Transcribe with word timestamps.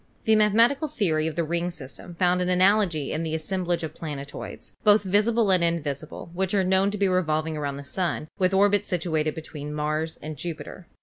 The 0.23 0.35
mathematical 0.35 0.87
theory 0.87 1.27
of 1.27 1.35
the 1.35 1.43
ring 1.43 1.69
system 1.69 2.15
found 2.15 2.41
an 2.41 2.49
analogy 2.49 3.11
in 3.11 3.21
the 3.21 3.35
assemblage 3.35 3.83
of 3.83 3.93
planetoids, 3.93 4.73
both 4.83 5.03
visible 5.03 5.51
and 5.51 5.63
invisible, 5.63 6.31
which 6.33 6.55
are 6.55 6.63
known 6.63 6.89
to 6.89 6.97
be 6.97 7.07
revolving 7.07 7.55
around 7.55 7.77
the 7.77 7.83
Sun 7.83 8.27
with 8.39 8.51
orbits 8.51 8.87
situated 8.87 9.35
between 9.35 9.71
Mars 9.75 10.17
and 10.19 10.37
Jupiter. 10.37 10.87